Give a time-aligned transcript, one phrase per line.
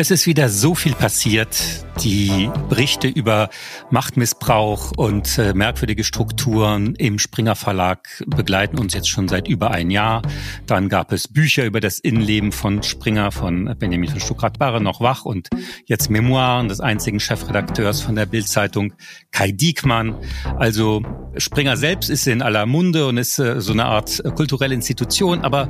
[0.00, 1.84] Es ist wieder so viel passiert.
[2.02, 3.50] Die Berichte über
[3.90, 9.90] Machtmissbrauch und äh, merkwürdige Strukturen im Springer Verlag begleiten uns jetzt schon seit über ein
[9.90, 10.22] Jahr.
[10.64, 15.26] Dann gab es Bücher über das Innenleben von Springer, von Benjamin von Stuckrad-Barre noch wach
[15.26, 15.50] und
[15.84, 18.94] jetzt Memoiren des einzigen Chefredakteurs von der Bildzeitung
[19.32, 20.14] Kai Diekmann.
[20.56, 21.02] Also
[21.36, 25.42] Springer selbst ist in aller Munde und ist äh, so eine Art äh, kulturelle Institution,
[25.42, 25.68] aber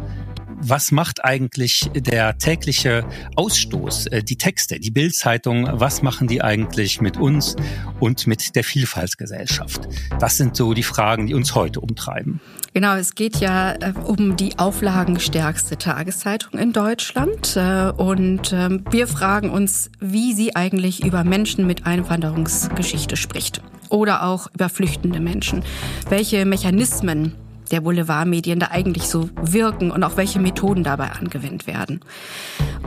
[0.60, 3.04] was macht eigentlich der tägliche
[3.36, 7.56] Ausstoß, äh, die Texte, die Bildzeitung, was machen die eigentlich mit uns
[7.98, 9.88] und mit der Vielfaltsgesellschaft?
[10.18, 12.40] Das sind so die Fragen, die uns heute umtreiben.
[12.72, 17.56] Genau, es geht ja äh, um die auflagenstärkste Tageszeitung in Deutschland.
[17.56, 23.62] Äh, und ähm, wir fragen uns, wie sie eigentlich über Menschen mit Einwanderungsgeschichte spricht.
[23.88, 25.64] Oder auch über flüchtende Menschen.
[26.08, 27.34] Welche Mechanismen
[27.70, 32.00] der Boulevardmedien da eigentlich so wirken und auch welche Methoden dabei angewendet werden.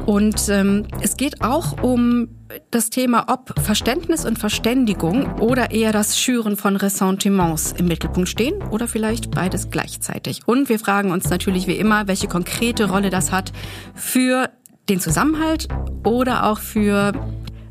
[0.05, 2.27] Und ähm, es geht auch um
[2.71, 8.61] das Thema, ob Verständnis und Verständigung oder eher das Schüren von Ressentiments im Mittelpunkt stehen
[8.69, 10.41] oder vielleicht beides gleichzeitig.
[10.45, 13.53] Und wir fragen uns natürlich wie immer, welche konkrete Rolle das hat
[13.95, 14.49] für
[14.89, 15.67] den Zusammenhalt
[16.03, 17.13] oder auch für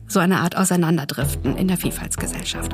[0.07, 2.73] so eine Art Auseinanderdriften in der Vielfaltsgesellschaft.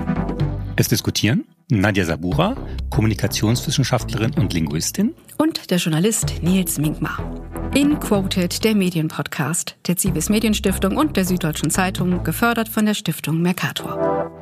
[0.76, 2.56] Es diskutieren Nadja Sabura,
[2.88, 5.14] Kommunikationswissenschaftlerin und Linguistin.
[5.36, 7.18] Und der Journalist Nils Minkmar.
[7.74, 13.42] In Quoted, der Medienpodcast der Zivis Medienstiftung und der Süddeutschen Zeitung, gefördert von der Stiftung
[13.42, 14.32] Mercator.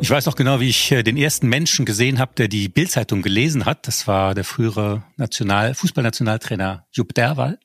[0.00, 3.20] Ich weiß noch genau, wie ich äh, den ersten Menschen gesehen habe, der die Bildzeitung
[3.20, 3.86] gelesen hat.
[3.86, 7.58] Das war der frühere National Fußballnationaltrainer Jupp Derwal.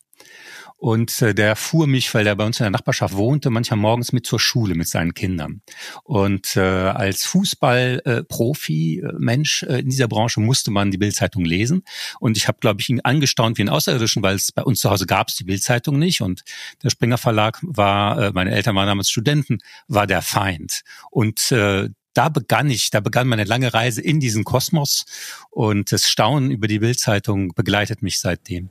[0.80, 4.13] Und äh, der fuhr mich, weil er bei uns in der Nachbarschaft wohnte, manchmal morgens
[4.13, 5.61] mit zur Schule mit seinen Kindern.
[6.03, 9.33] Und äh, als Fußballprofi, äh,
[9.67, 11.83] äh, in dieser Branche musste man die Bildzeitung lesen.
[12.22, 14.90] Und ich habe, glaube ich, ihn angestaunt wie einen Außerirdischen, weil es bei uns zu
[14.90, 16.22] Hause gab es die Bildzeitung nicht.
[16.22, 16.44] Und
[16.81, 19.57] der Springer Verlag war, äh, meine Eltern waren damals Studenten,
[19.90, 20.84] war der Feind.
[21.11, 25.06] Und äh, da begann ich, da begann meine lange Reise in diesen Kosmos
[25.50, 28.70] und das Staunen über die Bildzeitung begleitet mich seitdem.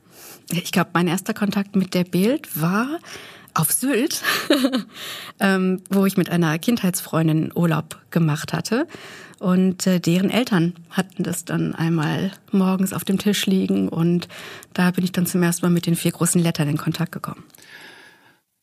[0.51, 2.99] Ich glaube, mein erster Kontakt mit der Bild war
[3.53, 4.21] auf Sylt,
[5.39, 8.87] ähm, wo ich mit einer Kindheitsfreundin Urlaub gemacht hatte.
[9.39, 14.27] Und äh, deren Eltern hatten das dann einmal morgens auf dem Tisch liegen und
[14.73, 17.43] da bin ich dann zum ersten Mal mit den vier großen Lettern in Kontakt gekommen.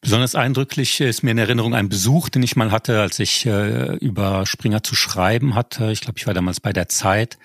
[0.07, 3.97] Besonders eindrücklich ist mir in Erinnerung ein Besuch, den ich mal hatte, als ich äh,
[3.97, 5.91] über Springer zu schreiben hatte.
[5.91, 7.39] Ich glaube, ich war damals bei der Zeit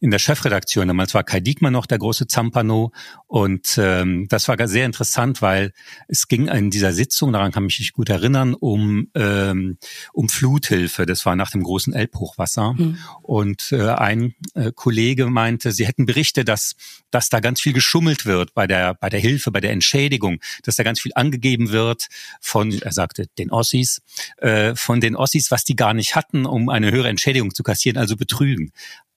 [0.00, 0.88] in der Chefredaktion.
[0.88, 2.92] Damals war Kai Diekmann noch der große Zampano
[3.26, 5.72] und ähm, das war sehr interessant, weil
[6.08, 9.78] es ging in dieser Sitzung, daran kann ich mich gut erinnern, um ähm,
[10.12, 11.06] um Fluthilfe.
[11.06, 12.98] Das war nach dem großen Elbhochwasser mhm.
[13.22, 16.74] und äh, ein äh, Kollege meinte, sie hätten Berichte, dass
[17.10, 20.76] dass da ganz viel geschummelt wird bei der bei der Hilfe, bei der Entschädigung, dass
[20.76, 22.08] da ganz viel angegeben wird
[22.40, 24.02] von, er sagte, den Ossis,
[24.38, 27.98] äh, von den Ossis, was die gar nicht hatten, um eine höhere Entschädigung zu kassieren,
[27.98, 28.72] also betrügen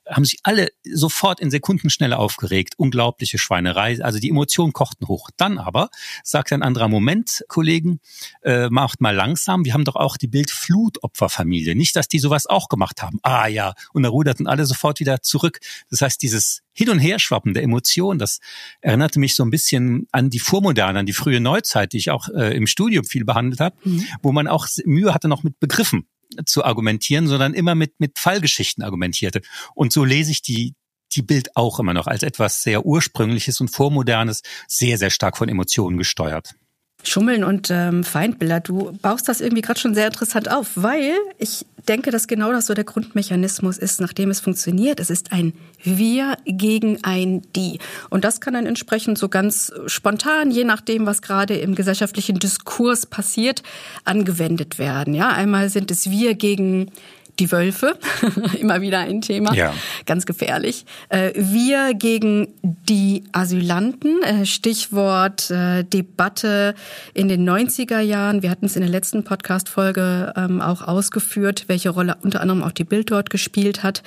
[0.07, 2.73] haben sich alle sofort in Sekundenschnelle aufgeregt.
[2.77, 4.01] Unglaubliche Schweinerei.
[4.01, 5.29] Also die Emotionen kochten hoch.
[5.37, 5.89] Dann aber
[6.23, 7.99] sagt ein anderer Moment, Kollegen,
[8.41, 9.65] äh, macht mal langsam.
[9.65, 11.75] Wir haben doch auch die Bildflutopferfamilie.
[11.75, 13.19] Nicht, dass die sowas auch gemacht haben.
[13.23, 13.73] Ah ja.
[13.93, 15.59] Und da ruderten alle sofort wieder zurück.
[15.89, 18.39] Das heißt, dieses Hin- und Herschwappen der Emotionen, das
[18.81, 22.29] erinnerte mich so ein bisschen an die Vormoderne, an die frühe Neuzeit, die ich auch
[22.29, 24.05] äh, im Studium viel behandelt habe, mhm.
[24.21, 26.07] wo man auch Mühe hatte noch mit Begriffen
[26.45, 29.41] zu argumentieren, sondern immer mit, mit Fallgeschichten argumentierte.
[29.75, 30.75] Und so lese ich die,
[31.13, 35.49] die Bild auch immer noch als etwas sehr ursprüngliches und vormodernes, sehr, sehr stark von
[35.49, 36.55] Emotionen gesteuert.
[37.03, 41.65] Schummeln und ähm, Feindbilder, du baust das irgendwie gerade schon sehr interessant auf, weil ich
[41.87, 44.99] denke, dass genau das so der Grundmechanismus ist, nachdem es funktioniert.
[44.99, 45.53] Es ist ein
[45.83, 47.79] Wir gegen ein Die.
[48.09, 53.05] Und das kann dann entsprechend so ganz spontan, je nachdem, was gerade im gesellschaftlichen Diskurs
[53.05, 53.63] passiert,
[54.05, 55.13] angewendet werden.
[55.13, 56.91] Ja, einmal sind es Wir gegen
[57.39, 57.97] die Wölfe,
[58.59, 59.74] immer wieder ein Thema, ja.
[60.06, 60.85] ganz gefährlich.
[61.09, 66.75] Äh, wir gegen die Asylanten, äh, Stichwort äh, Debatte
[67.13, 68.44] in den 90er Jahren.
[68.44, 72.71] Wir hatten es in der letzten Podcast-Folge ähm, auch ausgeführt, welche Rolle unter anderem auch
[72.71, 74.03] die Bild dort gespielt hat.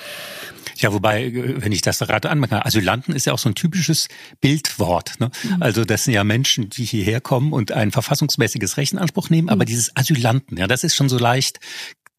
[0.77, 4.09] Ja, wobei, wenn ich das gerade anmerke, Asylanten ist ja auch so ein typisches
[4.41, 5.19] Bildwort.
[5.19, 5.31] Ne?
[5.43, 5.63] Mhm.
[5.63, 9.49] Also das sind ja Menschen, die hierher kommen und ein verfassungsmäßiges Recht in Anspruch nehmen,
[9.49, 9.67] aber mhm.
[9.67, 11.61] dieses Asylanten, ja, das ist schon so leicht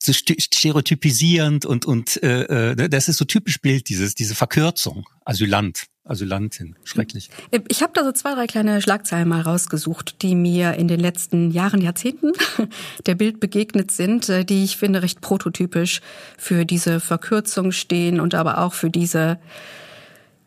[0.07, 5.87] so stereotypisierend und und äh, äh, das ist so typisch Bild dieses diese Verkürzung Asylant
[6.07, 7.29] Asylantin schrecklich.
[7.67, 11.51] Ich habe da so zwei drei kleine Schlagzeilen mal rausgesucht, die mir in den letzten
[11.51, 12.31] Jahren Jahrzehnten
[13.05, 16.01] der Bild begegnet sind, äh, die ich finde recht prototypisch
[16.37, 19.39] für diese Verkürzung stehen und aber auch für diese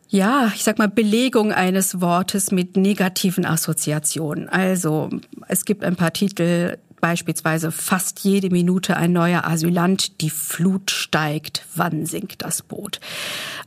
[0.09, 4.49] Ja, ich sag mal Belegung eines Wortes mit negativen Assoziationen.
[4.49, 5.09] Also
[5.47, 11.65] es gibt ein paar Titel, beispielsweise fast jede Minute ein neuer Asylant, die Flut steigt,
[11.75, 12.99] wann sinkt das Boot?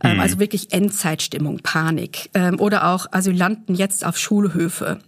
[0.02, 0.20] Ähm, mhm.
[0.20, 2.31] Also wirklich Endzeitstimmung, Panik.
[2.34, 5.00] Ähm, oder auch Asylanten jetzt auf Schulhöfe.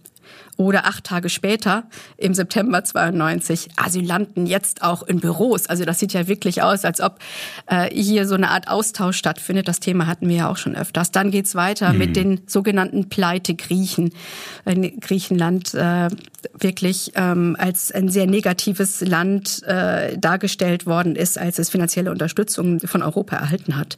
[0.57, 1.83] Oder acht Tage später,
[2.17, 5.67] im September 92, Asylanten jetzt auch in Büros.
[5.67, 7.19] Also das sieht ja wirklich aus, als ob
[7.67, 9.67] äh, hier so eine Art Austausch stattfindet.
[9.67, 11.11] Das Thema hatten wir ja auch schon öfters.
[11.11, 11.97] Dann geht's weiter mhm.
[11.99, 14.11] mit den sogenannten Pleite-Griechen.
[14.99, 16.09] Griechenland äh,
[16.57, 22.79] wirklich ähm, als ein sehr negatives Land äh, dargestellt worden ist, als es finanzielle Unterstützung
[22.79, 23.97] von Europa erhalten hat.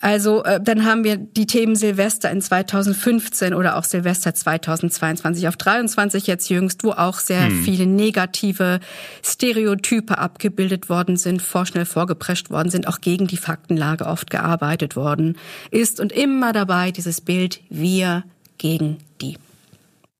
[0.00, 5.56] Also äh, dann haben wir die Themen Silvester in 2015 oder auch Silvester 2022 auf
[5.56, 7.62] 23 jetzt jüngst, wo auch sehr hm.
[7.62, 8.80] viele negative
[9.24, 15.36] Stereotype abgebildet worden sind, vorschnell vorgeprescht worden sind, auch gegen die Faktenlage oft gearbeitet worden
[15.70, 18.24] ist und immer dabei dieses Bild wir
[18.58, 19.38] gegen die.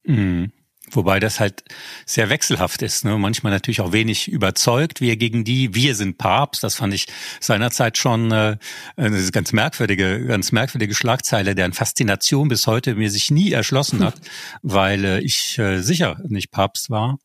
[0.05, 0.53] Mhm.
[0.91, 1.65] Wobei das halt
[2.05, 3.05] sehr wechselhaft ist.
[3.05, 3.19] Ne?
[3.19, 5.01] Manchmal natürlich auch wenig überzeugt.
[5.01, 6.63] Wir gegen die, wir sind Papst.
[6.63, 7.07] Das fand ich
[7.41, 8.57] seinerzeit schon äh,
[8.97, 14.21] eine ganz merkwürdige, ganz merkwürdige Schlagzeile, deren Faszination bis heute mir sich nie erschlossen hat,
[14.63, 17.19] weil äh, ich äh, sicher nicht Papst war.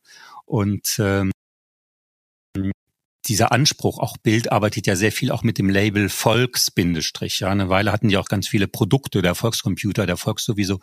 [0.44, 1.30] Und ähm,
[3.26, 7.40] dieser Anspruch, auch Bild arbeitet ja sehr viel auch mit dem Label Volksbindestrich.
[7.40, 10.80] Ja, eine Weile hatten die auch ganz viele Produkte, der Volkscomputer, der Volks sowieso,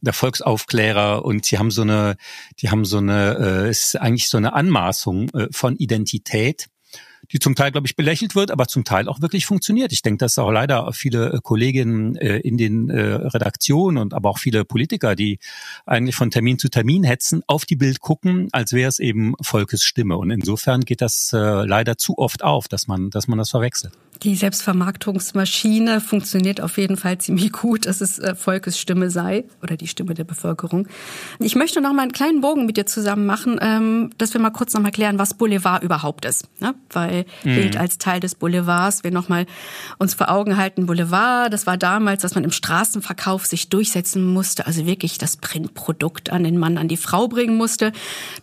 [0.00, 2.16] der Volksaufklärer und sie haben so eine,
[2.60, 6.68] die haben so eine, äh, ist eigentlich so eine Anmaßung äh, von Identität
[7.30, 9.92] die zum Teil, glaube ich, belächelt wird, aber zum Teil auch wirklich funktioniert.
[9.92, 14.30] Ich denke, dass auch leider viele äh, Kolleginnen äh, in den äh, Redaktionen und aber
[14.30, 15.38] auch viele Politiker, die
[15.86, 19.84] eigentlich von Termin zu Termin hetzen, auf die Bild gucken, als wäre es eben Volkes
[19.84, 20.16] Stimme.
[20.16, 23.92] Und insofern geht das leider zu oft auf, dass man, dass man das verwechselt.
[24.22, 29.88] Die Selbstvermarktungsmaschine funktioniert auf jeden Fall ziemlich gut, dass es Volkes Stimme sei oder die
[29.88, 30.86] Stimme der Bevölkerung.
[31.40, 34.50] Ich möchte noch mal einen kleinen Bogen mit dir zusammen machen, ähm, dass wir mal
[34.50, 36.46] kurz noch mal klären, was Boulevard überhaupt ist.
[36.60, 36.74] Ne?
[36.90, 37.54] Weil mhm.
[37.54, 39.02] Bild als Teil des Boulevards.
[39.02, 39.46] Wir nochmal
[39.98, 44.66] uns vor Augen halten, Boulevard, das war damals, dass man im Straßenverkauf sich durchsetzen musste,
[44.66, 47.92] also wirklich das Printprodukt an den Mann, an die Frau bringen musste.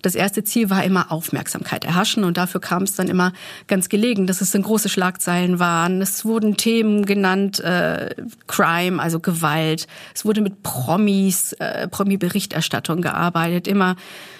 [0.01, 3.31] Das erste Ziel war immer Aufmerksamkeit erhaschen und dafür kam es dann immer
[3.67, 6.01] ganz gelegen, dass es dann große Schlagzeilen waren.
[6.01, 8.15] Es wurden Themen genannt, äh,
[8.47, 9.87] Crime, also Gewalt.
[10.15, 13.95] Es wurde mit Promis, äh, Promi-Berichterstattung gearbeitet, immer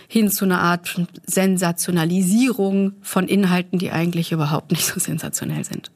[0.08, 5.92] hin zu einer Art Sensationalisierung von Inhalten, die eigentlich überhaupt nicht so sensationell sind.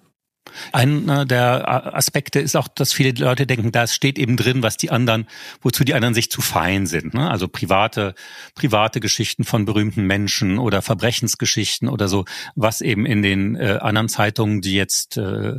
[0.72, 4.92] Einer der Aspekte ist auch, dass viele Leute denken, da steht eben drin, was die
[4.92, 5.28] anderen,
[5.62, 7.14] wozu die anderen sich zu fein sind.
[7.14, 7.30] Ne?
[7.30, 8.16] Also private,
[8.56, 14.10] private Geschichten von berühmten Menschen oder Verbrechensgeschichten oder so, was eben in den äh, anderen
[14.10, 15.56] Zeitungen, die jetzt äh,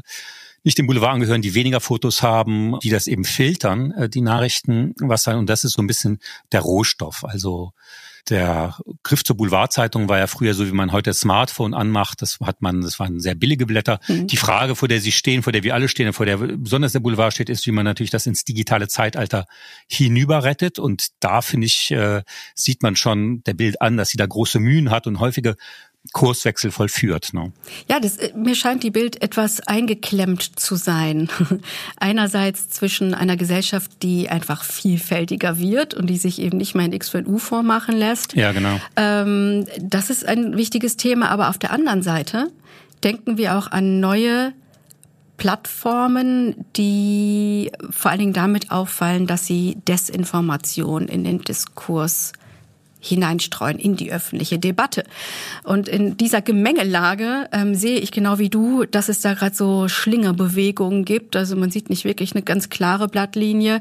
[0.64, 4.94] nicht dem Boulevard angehören, die weniger Fotos haben, die das eben filtern, äh, die Nachrichten,
[4.98, 5.36] was sein.
[5.36, 6.18] Und das ist so ein bisschen
[6.52, 7.24] der Rohstoff.
[7.24, 7.72] Also
[8.30, 12.22] der Griff zur Boulevardzeitung war ja früher so, wie man heute das Smartphone anmacht.
[12.22, 14.00] Das hat man, das waren sehr billige Blätter.
[14.08, 14.26] Mhm.
[14.26, 17.00] Die Frage, vor der Sie stehen, vor der wir alle stehen, vor der besonders der
[17.00, 19.46] Boulevard steht, ist, wie man natürlich das ins digitale Zeitalter
[19.88, 20.78] hinüberrettet.
[20.78, 22.22] Und da finde ich, äh,
[22.54, 25.56] sieht man schon der Bild an, dass sie da große Mühen hat und häufige
[26.12, 27.32] Kurswechsel vollführt.
[27.32, 27.52] Ne?
[27.88, 31.28] Ja, das, äh, mir scheint die Bild etwas eingeklemmt zu sein.
[31.96, 36.92] Einerseits zwischen einer Gesellschaft, die einfach vielfältiger wird und die sich eben nicht mehr in
[36.92, 38.34] X für ein U vormachen lässt.
[38.34, 38.78] Ja, genau.
[38.96, 42.50] Ähm, das ist ein wichtiges Thema, aber auf der anderen Seite
[43.02, 44.52] denken wir auch an neue
[45.36, 52.32] Plattformen, die vor allen Dingen damit auffallen, dass sie Desinformation in den Diskurs
[53.04, 55.04] hineinstreuen in die öffentliche Debatte.
[55.62, 59.88] Und in dieser Gemengelage ähm, sehe ich genau wie du, dass es da gerade so
[59.88, 61.36] Schlingerbewegungen gibt.
[61.36, 63.80] Also man sieht nicht wirklich eine ganz klare Blattlinie.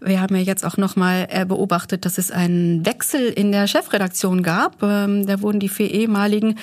[0.00, 4.42] Wir haben ja jetzt auch nochmal äh, beobachtet, dass es einen Wechsel in der Chefredaktion
[4.42, 4.82] gab.
[4.82, 6.58] Ähm, da wurden die vier ehemaligen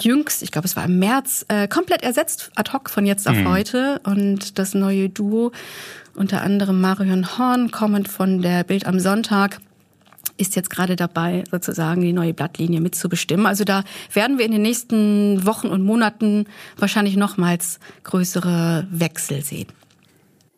[0.00, 3.36] jüngst, ich glaube es war im März, äh, komplett ersetzt ad hoc von jetzt auf
[3.36, 3.48] mhm.
[3.48, 4.00] heute.
[4.04, 5.52] Und das neue Duo
[6.16, 9.58] unter anderem Marion Horn, kommend von der Bild am Sonntag,
[10.36, 13.46] ist jetzt gerade dabei, sozusagen die neue Blattlinie mitzubestimmen.
[13.46, 19.68] Also da werden wir in den nächsten Wochen und Monaten wahrscheinlich nochmals größere Wechsel sehen.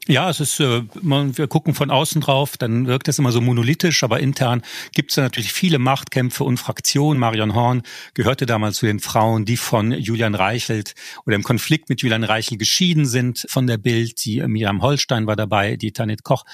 [0.08, 4.04] Ja, es ist, äh, wir gucken von außen drauf, dann wirkt es immer so monolithisch,
[4.04, 7.18] aber intern gibt es natürlich viele Machtkämpfe und Fraktionen.
[7.18, 7.82] Marion Horn
[8.14, 10.94] gehörte damals zu den Frauen, die von Julian Reichelt
[11.26, 14.24] oder im Konflikt mit Julian Reichelt geschieden sind von der Bild.
[14.24, 16.44] Die äh, Miriam Holstein war dabei, die Tanit Koch,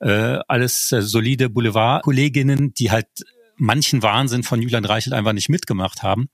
[0.00, 3.06] äh, alles solide Boulevard-Kolleginnen, die halt
[3.58, 6.28] manchen Wahnsinn von Julian Reichelt einfach nicht mitgemacht haben.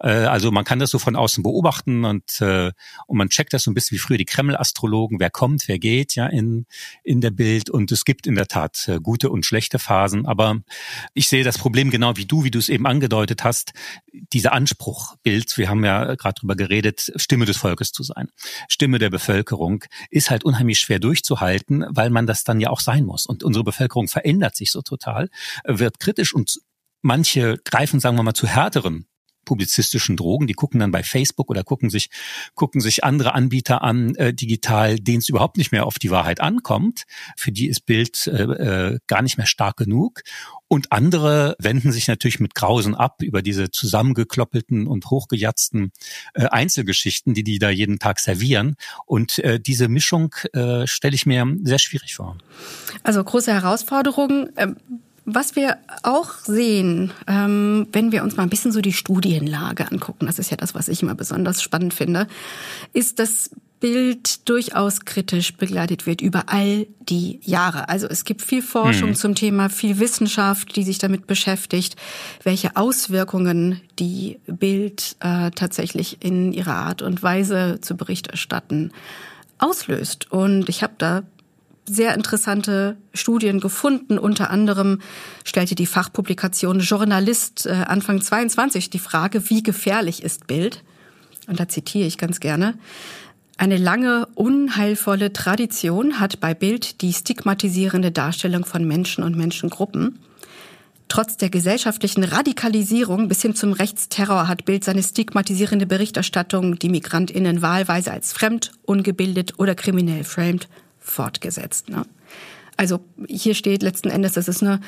[0.00, 2.72] Äh, also man kann das so von außen beobachten und, äh,
[3.06, 6.14] und man checkt das so ein bisschen wie früher die Kreml-Astrologen, wer kommt, wer geht,
[6.14, 6.66] ja, in,
[7.04, 7.70] in der Bild.
[7.70, 10.26] Und es gibt in der Tat äh, gute und schlechte Phasen.
[10.26, 10.58] Aber
[11.14, 13.72] ich sehe das Problem genau wie du, wie du es eben angedeutet hast,
[14.32, 18.28] dieser Anspruch, Bild, wir haben ja gerade drüber geredet, Stimme des Volkes zu sein,
[18.68, 23.04] Stimme der Bevölkerung, ist halt unheimlich schwer durchzuhalten, weil man das dann ja auch sein
[23.04, 23.26] muss.
[23.26, 25.28] Und unsere Bevölkerung verändert sich so total,
[25.64, 26.60] wird kritisch und
[27.02, 29.06] manche greifen, sagen wir mal, zu härteren
[29.44, 30.46] publizistischen Drogen.
[30.46, 32.10] Die gucken dann bei Facebook oder gucken sich,
[32.54, 36.40] gucken sich andere Anbieter an, äh, digital, denen es überhaupt nicht mehr auf die Wahrheit
[36.40, 37.04] ankommt.
[37.36, 40.22] Für die ist Bild äh, äh, gar nicht mehr stark genug.
[40.68, 45.90] Und andere wenden sich natürlich mit Grausen ab über diese zusammengekloppelten und hochgejatzten
[46.34, 48.76] äh, Einzelgeschichten, die die da jeden Tag servieren.
[49.04, 52.38] Und äh, diese Mischung äh, stelle ich mir sehr schwierig vor.
[53.02, 54.50] Also große Herausforderung.
[54.56, 54.76] Ähm
[55.34, 60.26] was wir auch sehen, ähm, wenn wir uns mal ein bisschen so die Studienlage angucken,
[60.26, 62.26] das ist ja das, was ich immer besonders spannend finde,
[62.92, 67.88] ist, dass Bild durchaus kritisch begleitet wird über all die Jahre.
[67.88, 69.14] Also es gibt viel Forschung hm.
[69.14, 71.96] zum Thema, viel Wissenschaft, die sich damit beschäftigt,
[72.42, 78.92] welche Auswirkungen die Bild äh, tatsächlich in ihrer Art und Weise zu Bericht erstatten
[79.58, 80.30] auslöst.
[80.30, 81.22] Und ich habe da
[81.94, 84.18] sehr interessante Studien gefunden.
[84.18, 85.00] Unter anderem
[85.44, 90.82] stellte die Fachpublikation Journalist äh, Anfang 22 die Frage, wie gefährlich ist Bild?
[91.46, 92.74] Und da zitiere ich ganz gerne.
[93.56, 100.18] Eine lange, unheilvolle Tradition hat bei Bild die stigmatisierende Darstellung von Menschen und Menschengruppen.
[101.08, 107.62] Trotz der gesellschaftlichen Radikalisierung bis hin zum Rechtsterror hat Bild seine stigmatisierende Berichterstattung, die Migrantinnen
[107.62, 110.68] wahlweise als fremd, ungebildet oder kriminell framed,
[111.00, 111.88] fortgesetzt.
[111.88, 112.04] Ne?
[112.76, 114.80] Also hier steht letzten Endes, dass es eine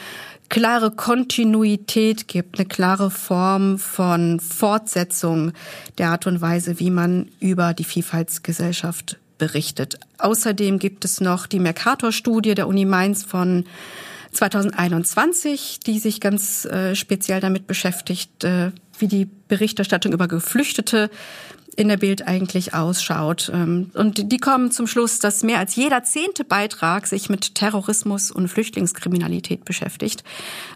[0.49, 5.53] klare Kontinuität gibt, eine klare Form von Fortsetzung
[5.99, 9.99] der Art und Weise, wie man über die Vielfaltsgesellschaft berichtet.
[10.19, 13.65] Außerdem gibt es noch die Mercator-Studie der Uni Mainz von
[14.33, 21.11] 2021, die sich ganz äh, speziell damit beschäftigt, äh, wie die Berichterstattung über Geflüchtete
[21.75, 23.51] in der Bild eigentlich ausschaut.
[23.53, 28.31] Ähm, und die kommen zum Schluss, dass mehr als jeder zehnte Beitrag sich mit Terrorismus
[28.31, 30.25] und Flüchtlingskriminalität beschäftigt,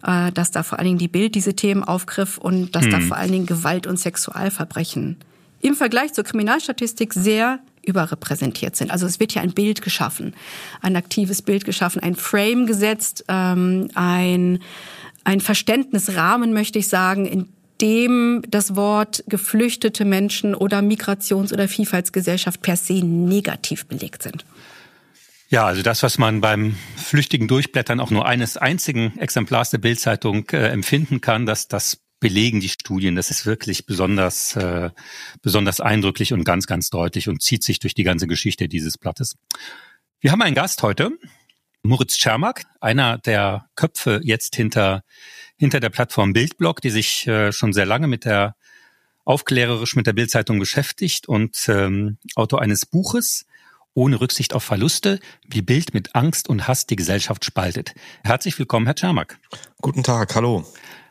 [0.06, 2.90] äh, dass da vor allen Dingen die Bild diese Themen aufgriff und dass hm.
[2.90, 5.16] da vor allen Dingen Gewalt und Sexualverbrechen
[5.60, 8.90] im Vergleich zur Kriminalstatistik sehr überrepräsentiert sind.
[8.90, 10.34] Also es wird hier ein Bild geschaffen,
[10.82, 14.60] ein aktives Bild geschaffen, ein Frame gesetzt, ähm, ein
[15.26, 17.48] ein Verständnisrahmen, möchte ich sagen, in
[17.80, 24.44] dem das Wort geflüchtete Menschen oder Migrations- oder Vielfaltsgesellschaft per se negativ belegt sind.
[25.48, 30.48] Ja, also das, was man beim flüchtigen Durchblättern auch nur eines einzigen Exemplars der Bildzeitung
[30.50, 33.14] äh, empfinden kann, dass das belegen die Studien.
[33.14, 34.90] Das ist wirklich besonders, äh,
[35.42, 39.36] besonders eindrücklich und ganz, ganz deutlich und zieht sich durch die ganze Geschichte dieses Blattes.
[40.20, 41.10] Wir haben einen Gast heute,
[41.86, 45.02] Moritz Czermak, einer der Köpfe jetzt hinter
[45.56, 48.56] hinter der Plattform Bildblog, die sich äh, schon sehr lange mit der
[49.24, 53.46] aufklärerisch mit der Bildzeitung beschäftigt und ähm, Autor eines Buches
[53.94, 57.94] ohne Rücksicht auf Verluste, wie Bild mit Angst und Hass die Gesellschaft spaltet.
[58.22, 59.38] Herzlich willkommen, Herr Czermak.
[59.80, 60.66] Guten Tag, hallo.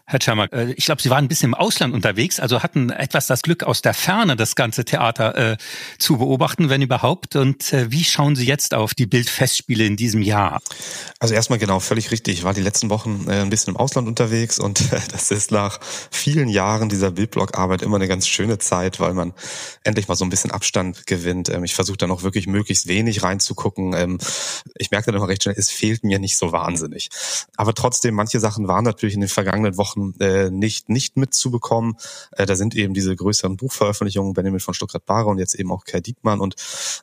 [0.07, 3.25] Herr Czermak, äh, ich glaube, Sie waren ein bisschen im Ausland unterwegs, also hatten etwas
[3.25, 5.57] das Glück, aus der Ferne das ganze Theater äh,
[5.97, 7.35] zu beobachten, wenn überhaupt.
[7.35, 10.61] Und äh, wie schauen Sie jetzt auf die Bildfestspiele in diesem Jahr?
[11.19, 12.35] Also erstmal genau, völlig richtig.
[12.35, 15.79] Ich war die letzten Wochen ein bisschen im Ausland unterwegs und das ist nach
[16.11, 19.33] vielen Jahren dieser Bildblog-Arbeit immer eine ganz schöne Zeit, weil man
[19.83, 21.49] endlich mal so ein bisschen Abstand gewinnt.
[21.49, 23.93] Ähm, ich versuche dann auch wirklich möglichst wenig reinzugucken.
[23.95, 24.19] Ähm,
[24.75, 27.09] ich merke dann immer recht schnell, es fehlt mir nicht so wahnsinnig.
[27.55, 31.95] Aber trotzdem, manche Sachen waren natürlich in den vergangenen Wochen Wochen äh, nicht nicht mitzubekommen.
[32.31, 36.01] Äh, da sind eben diese größeren Buchveröffentlichungen, Benjamin von Stuttgart-Barre und jetzt eben auch Kai
[36.01, 36.55] Diekmann und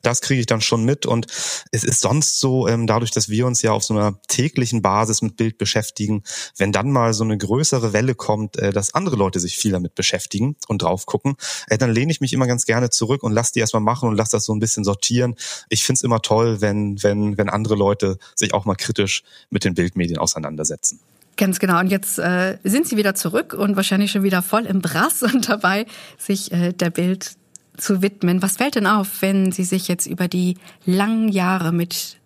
[0.03, 1.27] das kriege ich dann schon mit und
[1.71, 5.23] es ist sonst so, ähm, dadurch, dass wir uns ja auf so einer täglichen Basis
[5.23, 6.23] mit Bild beschäftigen,
[6.57, 9.95] wenn dann mal so eine größere Welle kommt, äh, dass andere Leute sich viel damit
[9.95, 11.37] beschäftigen und drauf gucken,
[11.69, 14.17] äh, dann lehne ich mich immer ganz gerne zurück und lass die erstmal machen und
[14.17, 15.35] lass das so ein bisschen sortieren.
[15.69, 19.65] Ich finde es immer toll, wenn, wenn, wenn andere Leute sich auch mal kritisch mit
[19.65, 21.01] den Bildmedien auseinandersetzen.
[21.37, 21.81] Ganz genau.
[21.81, 25.49] Und jetzt äh, sind Sie wieder zurück und wahrscheinlich schon wieder voll im Brass und
[25.49, 25.87] dabei,
[26.19, 27.37] sich äh, der Bild
[27.77, 28.43] zu widmen.
[28.43, 32.19] Was fällt denn auf, wenn Sie sich jetzt über die langen Jahre mit,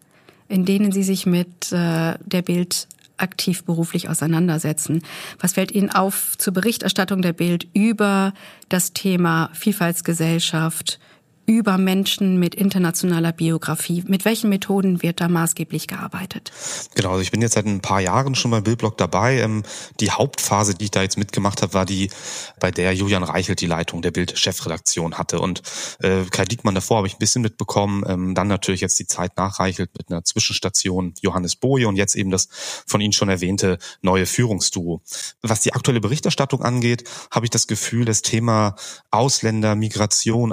[0.49, 5.03] in denen Sie sich mit äh, der Bild aktiv beruflich auseinandersetzen.
[5.39, 8.35] Was fällt Ihnen auf zur Berichterstattung der Bild über
[8.69, 10.99] das Thema Vielfaltsgesellschaft,
[11.47, 14.05] über Menschen mit internationaler Biografie.
[14.07, 16.53] Mit welchen Methoden wird da maßgeblich gearbeitet?
[16.95, 19.39] Genau, also ich bin jetzt seit ein paar Jahren schon beim Bildblog dabei.
[19.39, 19.63] Ähm,
[20.01, 22.11] die Hauptphase, die ich da jetzt mitgemacht habe, war die,
[22.59, 25.41] bei der Julian Reichelt die Leitung der Bild-Chefredaktion hatte.
[25.41, 25.63] Und
[26.01, 28.05] äh, Kai Diekmann davor habe ich ein bisschen mitbekommen.
[28.07, 32.17] Ähm, dann natürlich jetzt die Zeit nach Reichelt mit einer Zwischenstation Johannes Boje und jetzt
[32.17, 32.49] eben das
[32.87, 35.01] von Ihnen schon erwähnte neue Führungsduo.
[35.43, 38.75] Was die aktuelle Berichterstattung angeht, habe ich das Gefühl, das Thema
[39.11, 40.53] Ausländer, Migration,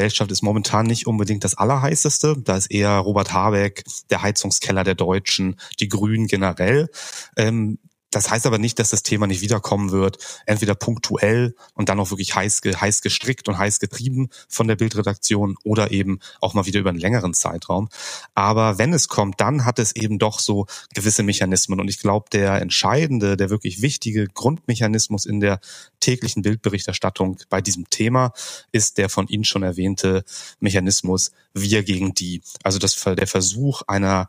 [0.00, 2.36] Einwanderungsgesellschaft ist momentan nicht unbedingt das Allerheißeste.
[2.42, 6.88] Da ist eher Robert Habeck, der Heizungskeller der Deutschen, die Grünen generell.
[7.36, 7.78] Ähm,
[8.10, 12.10] das heißt aber nicht, dass das Thema nicht wiederkommen wird, entweder punktuell und dann auch
[12.10, 16.80] wirklich heiß, heiß gestrickt und heiß getrieben von der Bildredaktion oder eben auch mal wieder
[16.80, 17.88] über einen längeren Zeitraum.
[18.34, 21.80] Aber wenn es kommt, dann hat es eben doch so gewisse Mechanismen.
[21.80, 25.60] Und ich glaube, der entscheidende, der wirklich wichtige Grundmechanismus in der
[26.00, 28.32] täglichen Bildberichterstattung bei diesem Thema
[28.72, 30.24] ist der von Ihnen schon erwähnte
[30.58, 32.42] Mechanismus wir gegen die.
[32.62, 34.28] Also das, der Versuch einer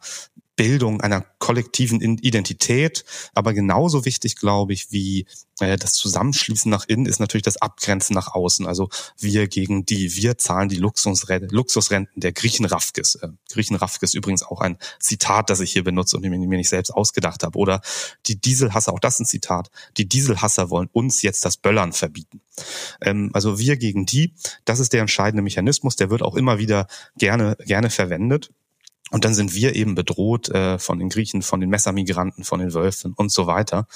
[0.55, 3.03] Bildung einer kollektiven Identität.
[3.33, 5.25] Aber genauso wichtig, glaube ich, wie
[5.59, 8.67] äh, das Zusammenschließen nach innen ist natürlich das Abgrenzen nach außen.
[8.67, 13.15] Also wir gegen die, wir zahlen die Luxusrenten, der Griechen Rafkes.
[13.15, 16.91] Äh, Griechen Rafkes übrigens auch ein Zitat, das ich hier benutze und mir nicht selbst
[16.91, 17.57] ausgedacht habe.
[17.57, 17.81] Oder
[18.27, 22.41] die Dieselhasser, auch das ist ein Zitat, die Dieselhasser wollen uns jetzt das Böllern verbieten.
[23.01, 24.33] Ähm, also wir gegen die,
[24.65, 28.51] das ist der entscheidende Mechanismus, der wird auch immer wieder gerne, gerne verwendet.
[29.11, 32.73] Und dann sind wir eben bedroht äh, von den Griechen, von den Messermigranten, von den
[32.73, 33.87] Wölfen und so weiter.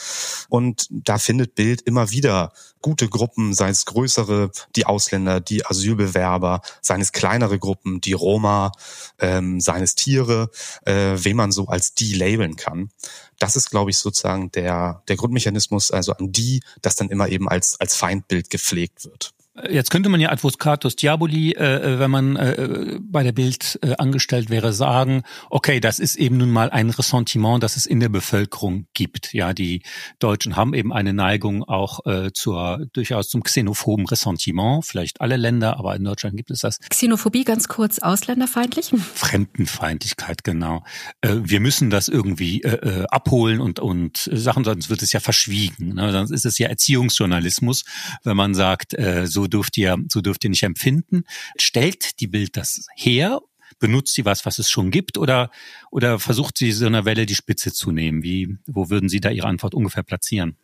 [0.49, 6.61] Und da findet Bild immer wieder gute Gruppen, sei es größere, die Ausländer, die Asylbewerber,
[6.81, 8.71] seien es kleinere Gruppen, die Roma,
[9.19, 10.51] ähm, seien es Tiere,
[10.85, 12.91] äh, wen man so als die labeln kann.
[13.39, 17.49] Das ist, glaube ich, sozusagen der, der Grundmechanismus, also an die, das dann immer eben
[17.49, 19.34] als, als Feindbild gepflegt wird.
[19.69, 23.95] Jetzt könnte man ja Advocatus Diaboli, äh, äh, wenn man äh, bei der Bild äh,
[23.97, 28.09] angestellt wäre, sagen, okay, das ist eben nun mal ein Ressentiment, das es in der
[28.09, 29.33] Bevölkerung gibt.
[29.33, 29.83] Ja, die
[30.19, 34.85] Deutschen haben eben eine Neigung auch äh, zur durchaus zum xenophoben Ressentiment.
[34.85, 36.79] Vielleicht alle Länder, aber in Deutschland gibt es das.
[36.89, 38.91] Xenophobie ganz kurz, ausländerfeindlich?
[39.13, 40.83] Fremdenfeindlichkeit, genau.
[41.21, 45.21] Äh, wir müssen das irgendwie äh, äh abholen und und Sachen, sonst wird es ja
[45.21, 45.93] verschwiegen.
[45.93, 46.11] Ne?
[46.11, 47.85] Sonst ist es ja Erziehungsjournalismus,
[48.23, 51.23] wenn man sagt, äh, so dürft ihr, so dürft ihr nicht empfinden.
[51.57, 53.41] Stellt die Bild das her?
[53.79, 55.51] Benutzt sie was, was es schon gibt, oder,
[55.91, 58.23] oder versucht sie so einer Welle die Spitze zu nehmen?
[58.23, 60.57] Wie, wo würden Sie da Ihre Antwort ungefähr platzieren?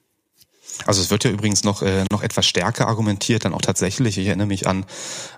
[0.85, 4.17] Also es wird ja übrigens noch, äh, noch etwas stärker argumentiert, dann auch tatsächlich.
[4.17, 4.85] Ich erinnere mich an,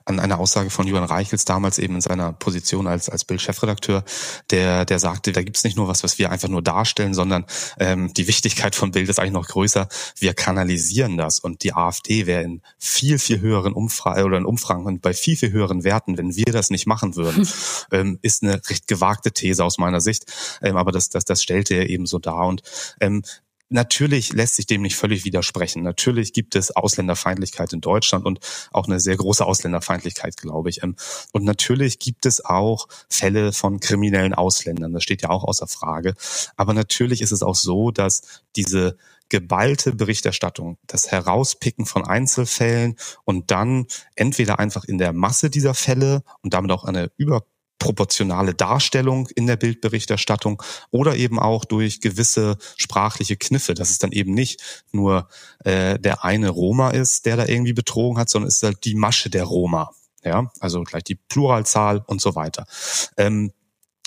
[0.06, 4.04] an eine Aussage von Johann Reichels damals eben in seiner Position als, als Bild-Chefredakteur,
[4.52, 7.46] der, der sagte, da gibt's nicht nur was, was wir einfach nur darstellen, sondern
[7.80, 9.88] ähm, die Wichtigkeit von Bild ist eigentlich noch größer.
[10.18, 14.86] Wir kanalisieren das und die AfD wäre in viel, viel höheren Umfragen oder in Umfragen
[14.86, 17.48] und bei viel, viel höheren Werten, wenn wir das nicht machen würden,
[17.92, 20.26] ähm, ist eine recht gewagte These aus meiner Sicht.
[20.62, 22.48] Ähm, aber das, das, das stellte er eben so dar.
[22.48, 22.62] Und
[23.00, 23.24] ähm,
[23.74, 25.82] Natürlich lässt sich dem nicht völlig widersprechen.
[25.82, 28.40] Natürlich gibt es Ausländerfeindlichkeit in Deutschland und
[28.72, 30.84] auch eine sehr große Ausländerfeindlichkeit, glaube ich.
[30.84, 30.96] Ähm,
[31.32, 34.94] und natürlich gibt es auch Fälle von kriminellen Ausländern.
[34.94, 36.14] Das steht ja auch außer Frage.
[36.56, 38.22] Aber natürlich ist es auch so, dass
[38.56, 38.96] diese
[39.30, 46.22] geballte Berichterstattung, das Herauspicken von Einzelfällen und dann entweder einfach in der Masse dieser Fälle
[46.44, 47.44] und damit auch eine über
[47.80, 54.12] proportionale Darstellung in der Bildberichterstattung oder eben auch durch gewisse sprachliche Kniffe, dass es dann
[54.12, 55.28] eben nicht nur
[55.66, 58.96] äh, der eine Roma ist, der da irgendwie betrogen hat, sondern es ist halt die
[58.96, 59.92] Masche der Roma.
[60.24, 62.66] Ja, also gleich die Pluralzahl und so weiter.
[63.18, 63.52] Ähm,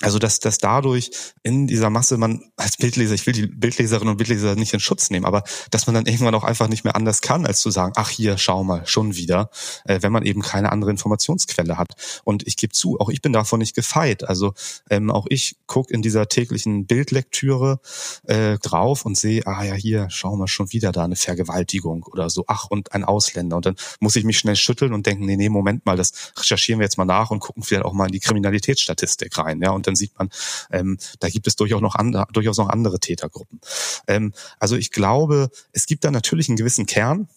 [0.03, 1.11] also dass, dass dadurch
[1.43, 5.09] in dieser Masse man als Bildleser, ich will die Bildleserinnen und Bildleser nicht in Schutz
[5.09, 7.95] nehmen, aber dass man dann irgendwann auch einfach nicht mehr anders kann, als zu sagen,
[7.97, 9.49] ach hier, schau mal, schon wieder,
[9.87, 12.21] äh, wenn man eben keine andere Informationsquelle hat.
[12.25, 14.29] Und ich gebe zu, auch ich bin davon nicht gefeit.
[14.29, 14.53] Also
[14.91, 17.81] ähm, auch ich gucke in dieser täglichen Bildlektüre
[18.25, 22.29] äh, drauf und sehe, ah ja, hier, schau mal, schon wieder da eine Vergewaltigung oder
[22.29, 23.57] so, ach und ein Ausländer.
[23.57, 26.81] Und dann muss ich mich schnell schütteln und denken, nee, nee, Moment mal, das recherchieren
[26.81, 29.63] wir jetzt mal nach und gucken vielleicht auch mal in die Kriminalitätsstatistik rein.
[29.63, 30.31] Ja, und dann sieht man,
[30.71, 33.61] ähm, da gibt es durchaus noch, andere, durchaus noch andere Tätergruppen.
[34.07, 37.29] Ähm, also ich glaube, es gibt da natürlich einen gewissen Kern,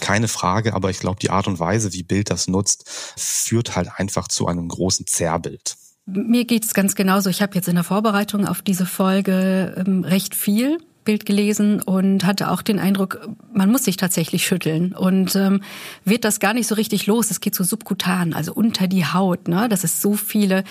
[0.00, 3.88] keine Frage, aber ich glaube, die Art und Weise, wie Bild das nutzt, führt halt
[3.96, 5.76] einfach zu einem großen Zerrbild.
[6.04, 7.28] Mir geht es ganz genauso.
[7.28, 12.26] Ich habe jetzt in der Vorbereitung auf diese Folge ähm, recht viel Bild gelesen und
[12.26, 15.62] hatte auch den Eindruck, man muss sich tatsächlich schütteln und ähm,
[16.04, 17.30] wird das gar nicht so richtig los.
[17.30, 19.70] Es geht so subkutan, also unter die Haut, ne?
[19.70, 20.64] dass es so viele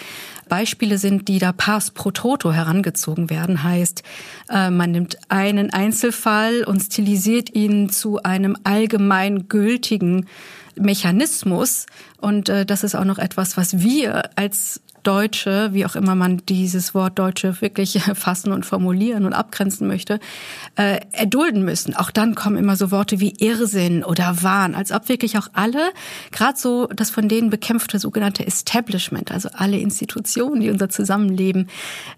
[0.47, 3.63] Beispiele sind, die da pars pro toto herangezogen werden.
[3.63, 4.03] Heißt,
[4.49, 10.27] äh, man nimmt einen Einzelfall und stilisiert ihn zu einem allgemein gültigen
[10.75, 11.87] Mechanismus.
[12.21, 16.41] Und äh, das ist auch noch etwas, was wir als Deutsche, wie auch immer man
[16.49, 20.19] dieses Wort Deutsche wirklich fassen und formulieren und abgrenzen möchte,
[20.75, 21.95] äh, erdulden müssen.
[21.95, 25.91] Auch dann kommen immer so Worte wie Irrsinn oder Wahn, als ob wirklich auch alle,
[26.31, 31.69] gerade so das von denen bekämpfte sogenannte Establishment, also alle Institutionen, die unser Zusammenleben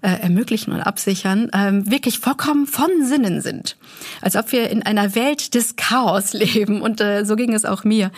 [0.02, 3.78] äh, ermöglichen und absichern, äh, wirklich vollkommen von Sinnen sind.
[4.22, 6.82] Als ob wir in einer Welt des Chaos leben.
[6.82, 8.12] Und äh, so ging es auch mir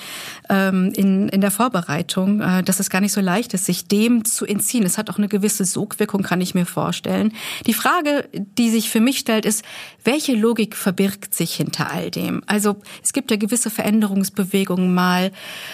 [0.49, 4.23] ähm, in, in der Vorbereitung, äh, dass es gar nicht so leicht ist, sich dem
[4.23, 4.85] zu entziehen.
[4.85, 7.33] Es hat auch eine gewisse Sogwirkung, kann ich mir vorstellen.
[7.65, 9.65] Die Frage, die sich für mich stellt, ist,
[10.03, 12.43] welche Logik verbirgt sich hinter all dem?
[12.45, 14.93] Also es gibt ja gewisse Veränderungsbewegungen.
[14.93, 15.31] Mal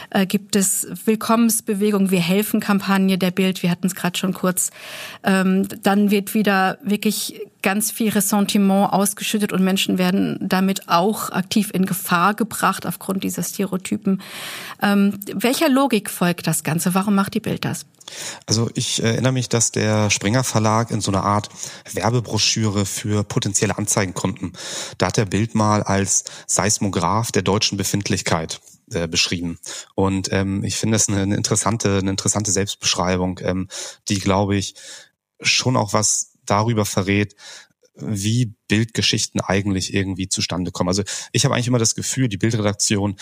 [0.10, 4.72] äh, gibt es Willkommensbewegungen, wir helfen Kampagne der Bild, wir hatten es gerade schon kurz.
[5.24, 11.72] Ähm, dann wird wieder wirklich ganz viel Ressentiment ausgeschüttet und Menschen werden damit auch aktiv
[11.74, 14.22] in Gefahr gebracht aufgrund dieser Stereotypen.
[14.82, 16.94] Ähm, welcher Logik folgt das Ganze?
[16.94, 17.86] Warum macht die Bild das?
[18.46, 21.50] Also ich erinnere mich, dass der Springer Verlag in so einer Art
[21.92, 24.54] Werbebroschüre für potenzielle Anzeigenkunden,
[24.98, 28.62] da hat der Bild mal als Seismograph der deutschen Befindlichkeit
[28.94, 29.60] äh, beschrieben.
[29.94, 33.68] Und ähm, ich finde eine, eine, interessante, eine interessante Selbstbeschreibung, ähm,
[34.08, 34.76] die, glaube ich,
[35.42, 37.36] schon auch was darüber verrät,
[37.96, 40.90] wie Bildgeschichten eigentlich irgendwie zustande kommen.
[40.90, 43.18] Also ich habe eigentlich immer das Gefühl, die Bildredaktion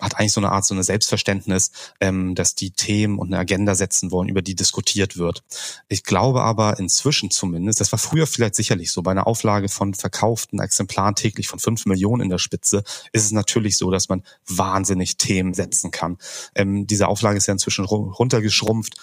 [0.00, 3.74] hat eigentlich so eine Art, so eine Selbstverständnis, ähm, dass die Themen und eine Agenda
[3.74, 5.42] setzen wollen, über die diskutiert wird.
[5.88, 9.94] Ich glaube aber inzwischen zumindest, das war früher vielleicht sicherlich so, bei einer Auflage von
[9.94, 14.22] verkauften Exemplaren täglich von fünf Millionen in der Spitze, ist es natürlich so, dass man
[14.46, 16.18] wahnsinnig Themen setzen kann.
[16.54, 18.94] Ähm, diese Auflage ist ja inzwischen runtergeschrumpft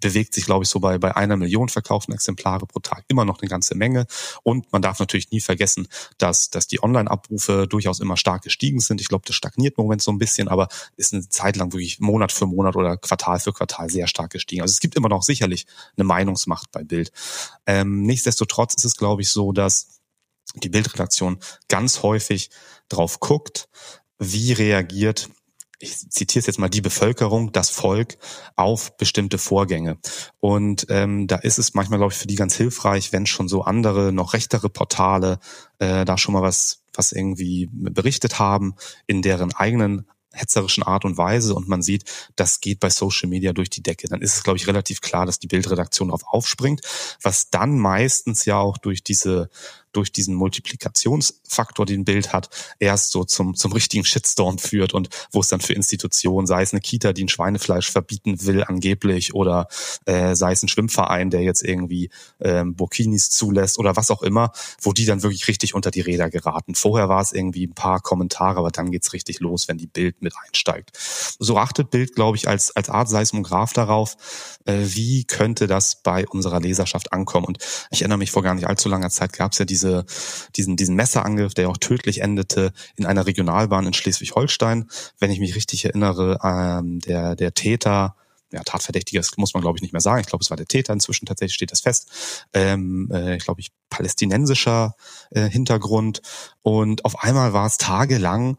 [0.00, 3.40] bewegt sich, glaube ich, so bei, bei einer Million verkauften Exemplare pro Tag immer noch
[3.40, 4.06] eine ganze Menge.
[4.42, 9.00] Und man darf natürlich nie vergessen, dass, dass die Online-Abrufe durchaus immer stark gestiegen sind.
[9.00, 12.00] Ich glaube, das stagniert im Moment so ein bisschen, aber ist eine Zeit lang wirklich
[12.00, 14.62] Monat für Monat oder Quartal für Quartal sehr stark gestiegen.
[14.62, 17.12] Also es gibt immer noch sicherlich eine Meinungsmacht bei Bild.
[17.66, 20.00] Ähm, nichtsdestotrotz ist es, glaube ich, so, dass
[20.56, 22.50] die Bildredaktion ganz häufig
[22.88, 23.68] drauf guckt,
[24.18, 25.30] wie reagiert
[25.80, 28.18] ich zitiere es jetzt mal, die Bevölkerung, das Volk
[28.54, 29.98] auf bestimmte Vorgänge.
[30.38, 33.62] Und ähm, da ist es manchmal, glaube ich, für die ganz hilfreich, wenn schon so
[33.62, 35.40] andere, noch rechtere Portale
[35.78, 38.74] äh, da schon mal was, was irgendwie berichtet haben
[39.06, 41.54] in deren eigenen hetzerischen Art und Weise.
[41.54, 42.04] Und man sieht,
[42.36, 45.26] das geht bei Social Media durch die Decke, dann ist es, glaube ich, relativ klar,
[45.26, 46.82] dass die Bildredaktion darauf aufspringt,
[47.22, 49.48] was dann meistens ja auch durch diese
[49.92, 52.48] durch diesen Multiplikationsfaktor, den Bild hat,
[52.78, 56.72] erst so zum, zum richtigen Shitstorm führt und wo es dann für Institutionen, sei es
[56.72, 59.68] eine Kita, die ein Schweinefleisch verbieten will angeblich oder
[60.06, 64.52] äh, sei es ein Schwimmverein, der jetzt irgendwie ähm, Burkinis zulässt oder was auch immer,
[64.80, 66.74] wo die dann wirklich richtig unter die Räder geraten.
[66.74, 70.22] Vorher war es irgendwie ein paar Kommentare, aber dann geht's richtig los, wenn die Bild
[70.22, 70.96] mit einsteigt.
[71.38, 74.16] So achtet Bild, glaube ich, als, als Art Seismograph darauf,
[74.64, 77.46] äh, wie könnte das bei unserer Leserschaft ankommen.
[77.46, 77.58] Und
[77.90, 80.04] ich erinnere mich, vor gar nicht allzu langer Zeit gab es ja diese diese,
[80.56, 84.88] diesen, diesen Messerangriff, der auch tödlich endete, in einer Regionalbahn in Schleswig-Holstein.
[85.18, 88.16] Wenn ich mich richtig erinnere, ähm, der, der Täter,
[88.52, 90.20] ja, Tatverdächtiger, das muss man glaube ich nicht mehr sagen.
[90.20, 90.92] Ich glaube, es war der Täter.
[90.92, 92.10] Inzwischen tatsächlich steht das fest.
[92.52, 94.94] Ähm, äh, ich glaube, ich palästinensischer
[95.30, 96.20] äh, Hintergrund.
[96.62, 98.58] Und auf einmal war es tagelang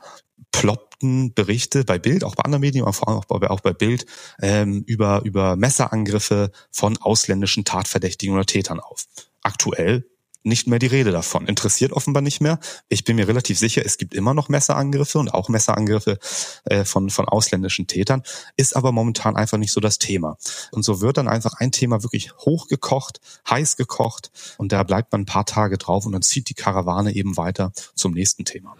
[0.51, 3.73] ploppten Berichte bei Bild, auch bei anderen Medien, aber vor allem auch bei, auch bei
[3.73, 4.05] Bild,
[4.41, 9.05] ähm, über, über Messerangriffe von ausländischen Tatverdächtigen oder Tätern auf.
[9.41, 10.10] Aktuell
[10.43, 11.45] nicht mehr die Rede davon.
[11.45, 12.59] Interessiert offenbar nicht mehr.
[12.89, 16.19] Ich bin mir relativ sicher, es gibt immer noch Messerangriffe und auch Messerangriffe
[16.65, 18.23] äh, von, von ausländischen Tätern,
[18.57, 20.37] ist aber momentan einfach nicht so das Thema.
[20.71, 25.21] Und so wird dann einfach ein Thema wirklich hochgekocht, heiß gekocht und da bleibt man
[25.21, 28.75] ein paar Tage drauf und dann zieht die Karawane eben weiter zum nächsten Thema.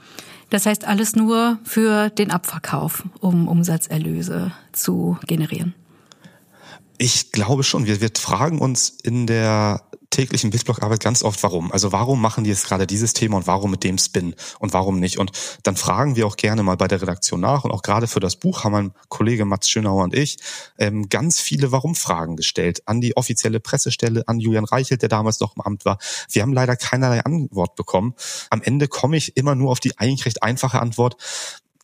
[0.50, 5.74] Das heißt alles nur für den Abverkauf, um Umsatzerlöse zu generieren.
[6.98, 7.88] Ich glaube schon.
[7.88, 11.72] Wir, wir fragen uns in der täglichen Bitblock-Arbeit ganz oft, warum.
[11.72, 15.00] Also warum machen die jetzt gerade dieses Thema und warum mit dem Spin und warum
[15.00, 15.18] nicht?
[15.18, 15.32] Und
[15.64, 18.36] dann fragen wir auch gerne mal bei der Redaktion nach und auch gerade für das
[18.36, 20.38] Buch haben mein Kollege Mats Schönauer und ich
[20.78, 25.56] ähm, ganz viele Warum-Fragen gestellt an die offizielle Pressestelle, an Julian Reichelt, der damals noch
[25.56, 25.98] im Amt war.
[26.30, 28.14] Wir haben leider keinerlei Antwort bekommen.
[28.50, 31.16] Am Ende komme ich immer nur auf die eigentlich recht einfache Antwort.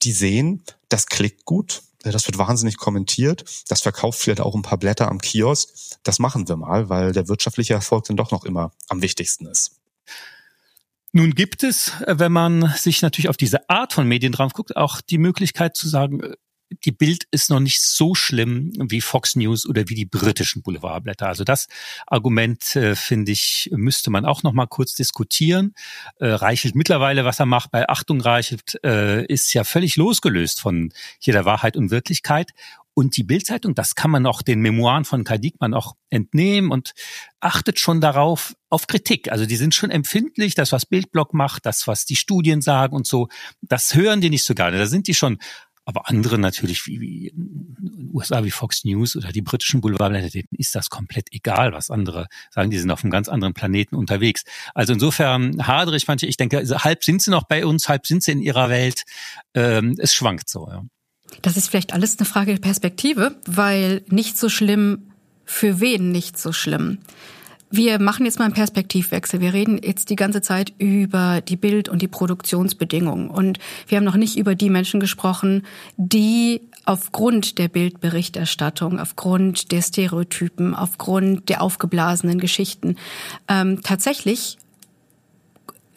[0.03, 3.43] Die sehen, das klickt gut, das wird wahnsinnig kommentiert.
[3.67, 5.69] Das verkauft vielleicht auch ein paar Blätter am Kiosk.
[6.03, 9.79] Das machen wir mal, weil der wirtschaftliche Erfolg dann doch noch immer am wichtigsten ist.
[11.11, 15.01] Nun gibt es, wenn man sich natürlich auf diese Art von Medien drauf guckt, auch
[15.01, 16.21] die Möglichkeit zu sagen,
[16.69, 21.27] die Bild ist noch nicht so schlimm wie Fox News oder wie die britischen Boulevardblätter.
[21.27, 21.67] Also das
[22.05, 25.73] Argument, äh, finde ich, müsste man auch noch mal kurz diskutieren.
[26.19, 30.91] Äh, Reichelt mittlerweile, was er macht bei Achtung Reichelt, äh, ist ja völlig losgelöst von
[31.19, 32.51] jeder Wahrheit und Wirklichkeit.
[32.97, 36.93] Und die Bildzeitung, das kann man auch den Memoiren von Kai Diekmann auch entnehmen und
[37.39, 39.31] achtet schon darauf, auf Kritik.
[39.31, 43.05] Also die sind schon empfindlich, das, was Bildblock macht, das, was die Studien sagen und
[43.05, 43.27] so,
[43.61, 44.77] das hören die nicht so gerne.
[44.77, 45.37] Da sind die schon
[45.87, 47.33] aber andere natürlich wie, wie
[48.13, 52.27] USA wie Fox News oder die britischen Boulevardblätter, denen ist das komplett egal, was andere
[52.51, 52.69] sagen.
[52.69, 54.43] Die sind auf einem ganz anderen Planeten unterwegs.
[54.75, 56.25] Also insofern hadere ich manche.
[56.25, 59.03] Ich denke, halb sind sie noch bei uns, halb sind sie in ihrer Welt.
[59.53, 60.67] Ähm, es schwankt so.
[60.69, 60.83] Ja.
[61.41, 65.13] Das ist vielleicht alles eine Frage der Perspektive, weil nicht so schlimm
[65.45, 66.97] für wen nicht so schlimm.
[67.69, 69.41] Wir machen jetzt mal einen Perspektivwechsel.
[69.41, 73.29] Wir reden jetzt die ganze Zeit über die Bild- und die Produktionsbedingungen.
[73.29, 75.63] Und wir haben noch nicht über die Menschen gesprochen,
[75.97, 82.95] die aufgrund der Bildberichterstattung, aufgrund der Stereotypen, aufgrund der aufgeblasenen Geschichten
[83.49, 84.57] ähm, tatsächlich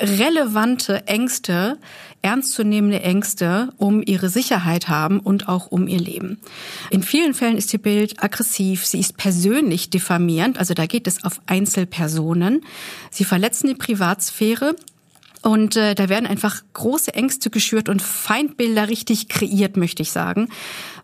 [0.00, 1.78] relevante Ängste,
[2.22, 6.38] ernstzunehmende Ängste um ihre Sicherheit haben und auch um ihr Leben.
[6.90, 11.24] In vielen Fällen ist die Bild aggressiv, sie ist persönlich diffamierend, also da geht es
[11.24, 12.62] auf Einzelpersonen.
[13.10, 14.74] Sie verletzen die Privatsphäre,
[15.42, 20.50] und äh, da werden einfach große Ängste geschürt und Feindbilder richtig kreiert, möchte ich sagen.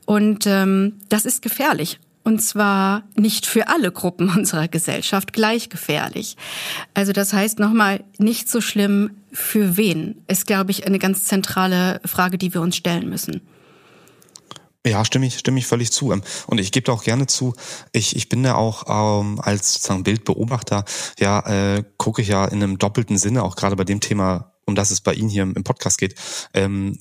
[0.05, 1.99] Und ähm, das ist gefährlich.
[2.27, 6.37] Und zwar nicht für alle Gruppen unserer Gesellschaft gleich gefährlich.
[6.93, 12.01] Also das heißt nochmal, nicht so schlimm für wen, ist, glaube ich, eine ganz zentrale
[12.05, 13.43] Frage, die wir uns stellen müssen.
[14.85, 16.11] Ja, stimme ich, stimme ich völlig zu.
[16.11, 17.55] Ähm, und ich gebe auch gerne zu,
[17.93, 20.85] ich, ich bin ja auch ähm, als sozusagen Bildbeobachter,
[21.21, 24.75] ja, äh, gucke ich ja in einem doppelten Sinne, auch gerade bei dem Thema, um
[24.75, 26.17] das es bei Ihnen hier im Podcast geht,
[26.55, 26.99] ähm,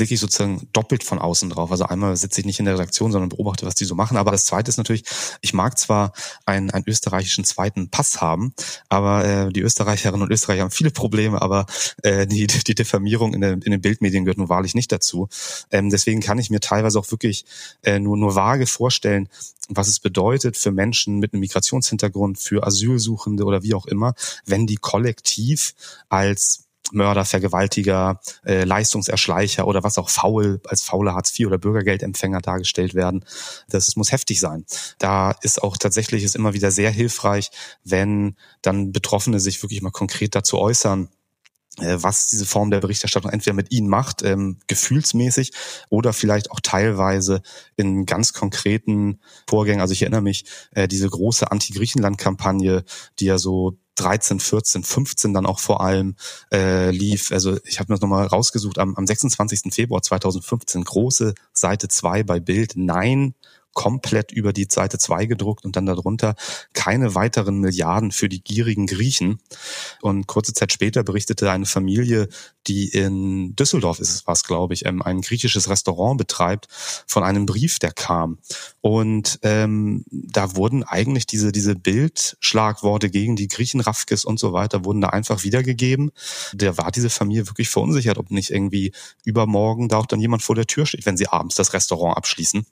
[0.00, 1.70] blicke ich sozusagen doppelt von außen drauf.
[1.70, 4.16] Also einmal sitze ich nicht in der Redaktion, sondern beobachte, was die so machen.
[4.16, 5.04] Aber das Zweite ist natürlich,
[5.42, 6.14] ich mag zwar
[6.46, 8.54] einen, einen österreichischen zweiten Pass haben,
[8.88, 11.66] aber äh, die Österreicherinnen und Österreicher haben viele Probleme, aber
[12.02, 15.28] äh, die, die Diffamierung in, der, in den Bildmedien gehört nun wahrlich nicht dazu.
[15.70, 17.44] Ähm, deswegen kann ich mir teilweise auch wirklich
[17.82, 19.28] äh, nur, nur vage vorstellen,
[19.68, 24.14] was es bedeutet für Menschen mit einem Migrationshintergrund, für Asylsuchende oder wie auch immer,
[24.46, 25.74] wenn die kollektiv
[26.08, 32.94] als Mörder, Vergewaltiger, äh, Leistungserschleicher oder was auch faul als faule Hartz-IV oder Bürgergeldempfänger dargestellt
[32.94, 33.24] werden.
[33.68, 34.64] Das muss heftig sein.
[34.98, 37.50] Da ist auch tatsächlich ist immer wieder sehr hilfreich,
[37.84, 41.08] wenn dann Betroffene sich wirklich mal konkret dazu äußern,
[41.80, 45.52] was diese Form der Berichterstattung entweder mit ihnen macht, ähm, gefühlsmäßig
[45.88, 47.42] oder vielleicht auch teilweise
[47.76, 49.80] in ganz konkreten Vorgängen.
[49.80, 52.84] Also ich erinnere mich, äh, diese große Anti-Griechenland-Kampagne,
[53.18, 56.16] die ja so 13, 14, 15 dann auch vor allem
[56.52, 57.32] äh, lief.
[57.32, 59.74] Also ich habe mir das nochmal rausgesucht, am, am 26.
[59.74, 63.34] Februar 2015, große Seite 2 bei Bild, Nein
[63.72, 66.34] komplett über die Seite 2 gedruckt und dann darunter
[66.72, 69.40] keine weiteren Milliarden für die gierigen Griechen.
[70.02, 72.28] Und kurze Zeit später berichtete eine Familie,
[72.66, 76.68] die in Düsseldorf ist es was, glaube ich, ähm, ein griechisches Restaurant betreibt,
[77.06, 78.38] von einem Brief, der kam.
[78.80, 84.84] Und ähm, da wurden eigentlich diese, diese Bildschlagworte gegen die Griechen, Rafkes und so weiter,
[84.84, 86.10] wurden da einfach wiedergegeben.
[86.54, 88.92] Da war diese Familie wirklich verunsichert, ob nicht irgendwie
[89.24, 92.66] übermorgen da auch dann jemand vor der Tür steht, wenn sie abends das Restaurant abschließen.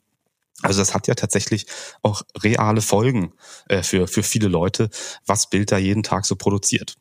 [0.62, 1.66] Also das hat ja tatsächlich
[2.03, 3.33] auch reale Folgen
[3.68, 4.90] äh, für, für viele Leute,
[5.27, 6.97] was Bild da jeden Tag so produziert.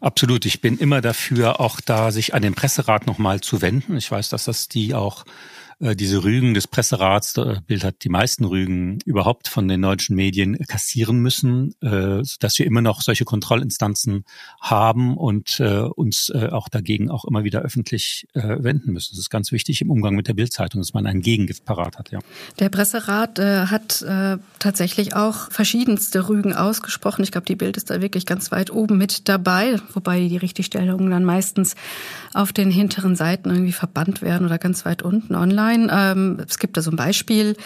[0.00, 0.44] Absolut.
[0.44, 3.96] Ich bin immer dafür, auch da sich an den Presserat nochmal zu wenden.
[3.96, 5.24] Ich weiß, dass das die auch
[5.92, 10.56] diese Rügen des Presserats, äh, Bild hat die meisten Rügen überhaupt von den deutschen Medien
[10.66, 14.24] kassieren müssen, äh, dass wir immer noch solche Kontrollinstanzen
[14.60, 19.12] haben und äh, uns äh, auch dagegen auch immer wieder öffentlich äh, wenden müssen.
[19.12, 22.10] Das ist ganz wichtig im Umgang mit der Bildzeitung, dass man ein Gegengift parat hat.
[22.10, 22.20] Ja.
[22.58, 27.22] Der Presserat äh, hat äh, tatsächlich auch verschiedenste Rügen ausgesprochen.
[27.22, 31.10] Ich glaube, die Bild ist da wirklich ganz weit oben mit dabei, wobei die Richtigstellungen
[31.10, 31.74] dann meistens
[32.32, 35.73] auf den hinteren Seiten irgendwie verbannt werden oder ganz weit unten online.
[35.90, 37.56] Ähm, es gibt da so ein Beispiel.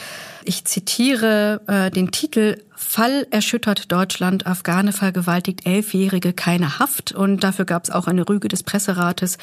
[0.44, 7.10] Ich zitiere äh, den Titel Fall erschüttert Deutschland, Afghane vergewaltigt Elfjährige, keine Haft.
[7.10, 9.36] Und dafür gab es auch eine Rüge des Presserates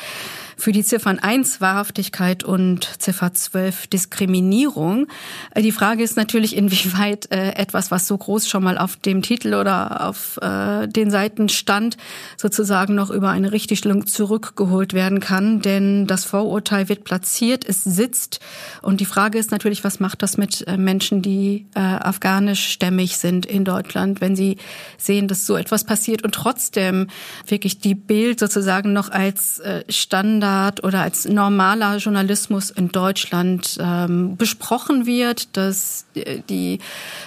[0.56, 5.08] für die Ziffern 1 Wahrhaftigkeit und Ziffer 12 Diskriminierung.
[5.54, 9.22] Äh, die Frage ist natürlich, inwieweit äh, etwas, was so groß schon mal auf dem
[9.22, 11.98] Titel oder auf äh, den Seiten stand,
[12.38, 15.60] sozusagen noch über eine Richtigstellung zurückgeholt werden kann.
[15.60, 18.40] Denn das Vorurteil wird platziert, es sitzt.
[18.82, 23.25] Und die Frage ist natürlich, was macht das mit äh, Menschen, die äh, afghanischstämmig sind?
[23.26, 24.58] Sind in Deutschland, wenn sie
[25.00, 27.08] sehen, dass so etwas passiert und trotzdem
[27.48, 34.38] wirklich die Bild sozusagen noch als äh, Standard oder als normaler Journalismus in Deutschland ähm,
[34.38, 36.06] besprochen wird, dass
[36.50, 36.78] die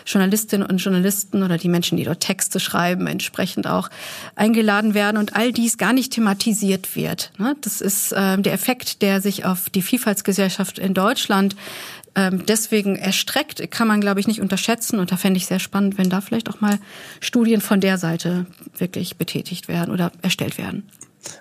[0.06, 3.90] Journalistinnen und Journalisten oder die Menschen, die dort Texte schreiben, entsprechend auch
[4.36, 7.32] eingeladen werden und all dies gar nicht thematisiert wird.
[7.38, 7.56] Ne?
[7.62, 13.70] Das ist äh, der Effekt, der sich auf die Vielfaltsgesellschaft in Deutschland ähm, deswegen erstreckt,
[13.70, 14.98] kann man, glaube ich, nicht unterschätzen.
[14.98, 16.78] Und da fände ich sehr spannend, wenn da vielleicht auch mal
[17.20, 20.90] Studien von der Seite wirklich betätigt werden oder erstellt werden.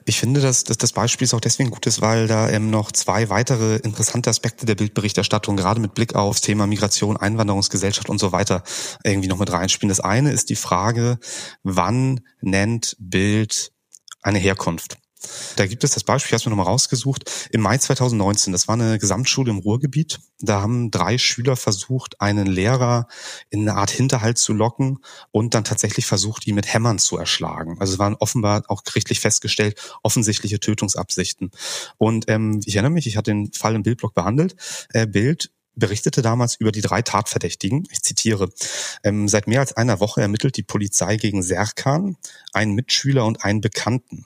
[0.06, 2.92] Ich finde, dass, dass das Beispiel ist auch deswegen gut ist, weil da ähm, noch
[2.92, 8.32] zwei weitere interessante Aspekte der Bildberichterstattung, gerade mit Blick aufs Thema Migration, Einwanderungsgesellschaft und so
[8.32, 8.64] weiter,
[9.04, 9.90] irgendwie noch mit reinspielen.
[9.90, 11.20] Das eine ist die Frage,
[11.64, 13.72] wann nennt Bild
[14.22, 14.98] eine Herkunft?
[15.56, 18.68] Da gibt es das Beispiel, ich habe es mir nochmal rausgesucht, im Mai 2019, das
[18.68, 23.08] war eine Gesamtschule im Ruhrgebiet, da haben drei Schüler versucht, einen Lehrer
[23.50, 25.00] in eine Art Hinterhalt zu locken
[25.32, 27.78] und dann tatsächlich versucht, ihn mit Hämmern zu erschlagen.
[27.80, 31.52] Also es waren offenbar auch gerichtlich festgestellt, offensichtliche Tötungsabsichten.
[31.98, 34.56] Und ähm, ich erinnere mich, ich hatte den Fall im Bildblock behandelt.
[34.94, 37.88] Äh, Bild berichtete damals über die drei Tatverdächtigen.
[37.92, 38.50] Ich zitiere.
[39.04, 42.18] Ähm, seit mehr als einer Woche ermittelt die Polizei gegen Serkan,
[42.54, 44.26] einen Mitschüler und einen Bekannten.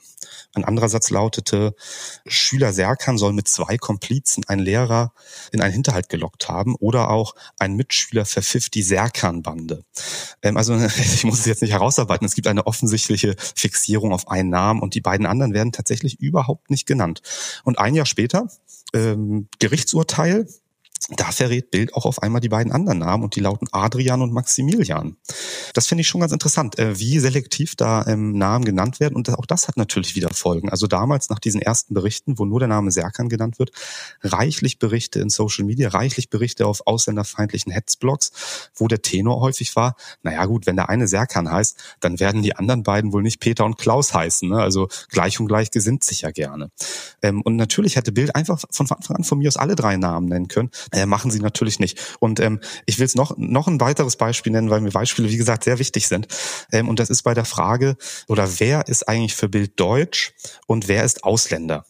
[0.54, 1.74] Ein anderer Satz lautete,
[2.26, 5.12] Schüler Serkan soll mit zwei Komplizen einen Lehrer
[5.50, 9.84] in einen Hinterhalt gelockt haben oder auch ein Mitschüler verpfiff die Serkan-Bande.
[10.42, 12.26] Ähm, also ich muss es jetzt nicht herausarbeiten.
[12.26, 16.70] Es gibt eine offensichtliche Fixierung auf einen Namen und die beiden anderen werden tatsächlich überhaupt
[16.70, 17.22] nicht genannt.
[17.64, 18.48] Und ein Jahr später,
[18.94, 20.46] ähm, Gerichtsurteil,
[21.08, 24.32] da verrät Bild auch auf einmal die beiden anderen Namen und die lauten Adrian und
[24.32, 25.16] Maximilian.
[25.74, 29.28] Das finde ich schon ganz interessant, äh, wie selektiv da ähm, Namen genannt werden und
[29.30, 30.68] auch das hat natürlich wieder Folgen.
[30.68, 33.72] Also damals nach diesen ersten Berichten, wo nur der Name Serkan genannt wird,
[34.22, 39.96] reichlich Berichte in Social Media, reichlich Berichte auf ausländerfeindlichen Hetzblogs, wo der Tenor häufig war,
[40.22, 43.64] naja gut, wenn der eine Serkan heißt, dann werden die anderen beiden wohl nicht Peter
[43.64, 44.48] und Klaus heißen.
[44.48, 44.60] Ne?
[44.60, 46.70] Also gleich und gleich gesinnt sich ja gerne.
[47.22, 50.28] Ähm, und natürlich hätte Bild einfach von Anfang an von mir aus alle drei Namen
[50.28, 52.16] nennen können äh, machen sie natürlich nicht.
[52.20, 55.36] Und ähm, ich will es noch, noch ein weiteres Beispiel nennen, weil mir Beispiele, wie
[55.36, 56.28] gesagt, sehr wichtig sind.
[56.70, 57.96] Ähm, und das ist bei der Frage,
[58.28, 60.32] oder wer ist eigentlich für Bild Deutsch
[60.66, 61.84] und wer ist Ausländer?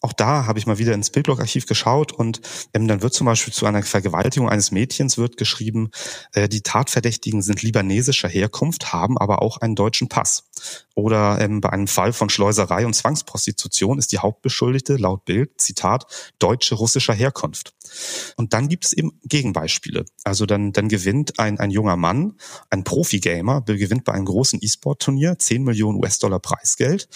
[0.00, 2.40] Auch da habe ich mal wieder ins Bildblogarchiv geschaut und
[2.72, 5.90] ähm, dann wird zum Beispiel zu einer Vergewaltigung eines Mädchens wird geschrieben,
[6.32, 10.44] äh, die Tatverdächtigen sind libanesischer Herkunft, haben aber auch einen deutschen Pass.
[10.94, 16.06] Oder ähm, bei einem Fall von Schleuserei und Zwangsprostitution ist die Hauptbeschuldigte laut Bild, Zitat,
[16.38, 17.74] deutsche russischer Herkunft.
[18.36, 20.04] Und dann gibt es eben Gegenbeispiele.
[20.22, 22.34] Also dann, dann gewinnt ein, ein junger Mann,
[22.70, 27.08] ein Profi-Gamer, gewinnt bei einem großen E-Sport-Turnier 10 Millionen US-Dollar Preisgeld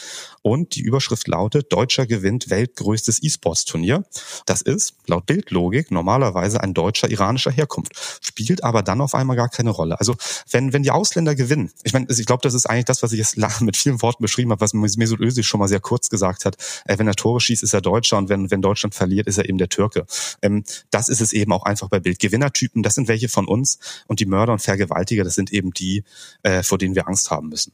[0.42, 4.04] und die Überschrift lautet, Deutscher gewinnt weltgrößtes E-Sports-Turnier.
[4.46, 9.48] Das ist, laut Bildlogik, normalerweise ein Deutscher iranischer Herkunft, spielt aber dann auf einmal gar
[9.48, 9.98] keine Rolle.
[9.98, 10.16] Also
[10.50, 13.18] wenn, wenn die Ausländer gewinnen, ich meine, ich glaube, das ist eigentlich das, was ich
[13.18, 13.36] jetzt
[13.68, 16.56] mit vielen Worten beschrieben habe, was Mesut Özil schon mal sehr kurz gesagt hat.
[16.86, 19.48] Äh, wenn er Tore schießt, ist er Deutscher und wenn, wenn Deutschland verliert, ist er
[19.48, 20.06] eben der Türke.
[20.42, 22.18] Ähm, das ist es eben auch einfach bei Bild.
[22.18, 26.04] Gewinnertypen, das sind welche von uns und die Mörder und Vergewaltiger, das sind eben die,
[26.42, 27.72] äh, vor denen wir Angst haben müssen.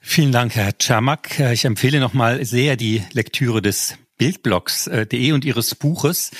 [0.00, 1.40] Vielen Dank, Herr Czermak.
[1.52, 6.30] Ich empfehle nochmal sehr die Lektüre des Bildblogs.de und Ihres Buches,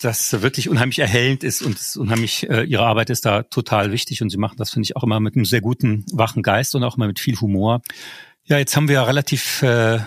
[0.00, 4.30] das wirklich unheimlich erhellend ist und unheimlich, äh, Ihre Arbeit ist da total wichtig und
[4.30, 6.96] Sie machen das, finde ich, auch immer mit einem sehr guten, wachen Geist und auch
[6.96, 7.82] immer mit viel Humor.
[8.44, 10.00] Ja, jetzt haben wir relativ äh,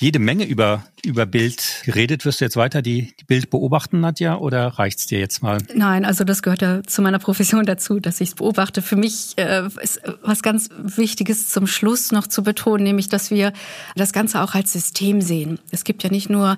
[0.00, 2.24] jede Menge über, über Bild geredet.
[2.24, 5.58] Wirst du jetzt weiter die, die Bild beobachten, Nadja, oder reicht's dir jetzt mal?
[5.74, 8.80] Nein, also das gehört ja zu meiner Profession dazu, dass ich es beobachte.
[8.80, 13.52] Für mich äh, ist was ganz Wichtiges zum Schluss noch zu betonen, nämlich, dass wir
[13.94, 15.58] das Ganze auch als System sehen.
[15.70, 16.56] Es gibt ja nicht nur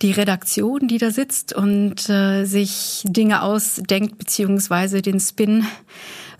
[0.00, 5.66] die Redaktion, die da sitzt und äh, sich Dinge ausdenkt, beziehungsweise den Spin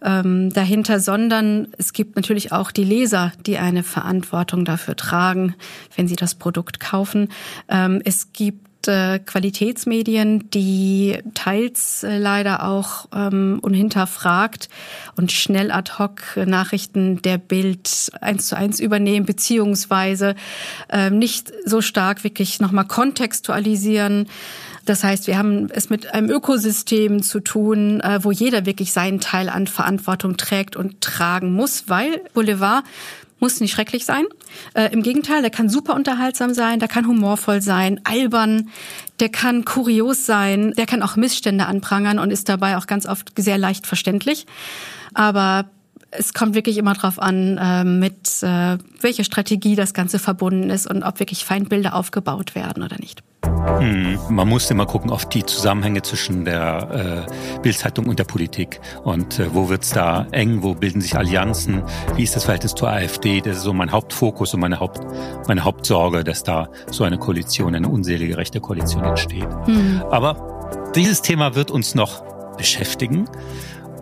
[0.02, 5.54] ähm, dahinter, sondern es gibt natürlich auch die Leser, die eine Verantwortung dafür tragen,
[5.96, 7.28] wenn sie das Produkt kaufen.
[7.68, 14.68] Ähm, es gibt äh, Qualitätsmedien, die teils äh, leider auch ähm, unhinterfragt
[15.16, 20.34] und schnell ad hoc Nachrichten der Bild eins zu eins übernehmen, beziehungsweise
[20.88, 24.28] ähm, nicht so stark wirklich nochmal kontextualisieren.
[24.90, 29.20] Das heißt, wir haben es mit einem Ökosystem zu tun, äh, wo jeder wirklich seinen
[29.20, 32.82] Teil an Verantwortung trägt und tragen muss, weil Boulevard
[33.38, 34.24] muss nicht schrecklich sein.
[34.74, 38.68] Äh, Im Gegenteil, der kann super unterhaltsam sein, der kann humorvoll sein, albern,
[39.20, 43.30] der kann kurios sein, der kann auch Missstände anprangern und ist dabei auch ganz oft
[43.36, 44.44] sehr leicht verständlich.
[45.14, 45.70] Aber
[46.10, 50.86] es kommt wirklich immer darauf an, äh, mit äh, welcher Strategie das Ganze verbunden ist
[50.88, 53.22] und ob wirklich Feindbilder aufgebaut werden oder nicht.
[53.78, 57.26] Hm, man muss immer gucken auf die Zusammenhänge zwischen der
[57.58, 58.80] äh, Bildzeitung und der Politik.
[59.04, 61.82] Und äh, wo wird's da eng, wo bilden sich Allianzen,
[62.16, 63.40] wie ist das Verhältnis zur AfD?
[63.40, 65.00] Das ist so mein Hauptfokus und meine, Haupt,
[65.46, 69.48] meine Hauptsorge, dass da so eine Koalition, eine unselige rechte Koalition entsteht.
[69.64, 70.02] Hm.
[70.10, 72.22] Aber dieses Thema wird uns noch
[72.56, 73.26] beschäftigen.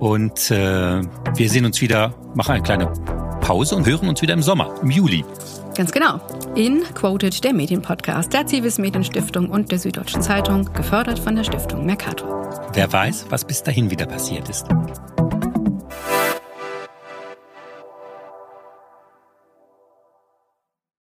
[0.01, 1.03] Und äh,
[1.35, 2.93] wir sehen uns wieder, machen eine kleine
[3.41, 5.25] Pause und hören uns wieder im Sommer, im Juli.
[5.75, 6.21] Ganz genau.
[6.55, 11.87] In Quoted, der Medienpodcast der Zivis Medienstiftung und der Süddeutschen Zeitung, gefördert von der Stiftung
[11.87, 12.71] Mercator.
[12.73, 14.67] Wer weiß, was bis dahin wieder passiert ist.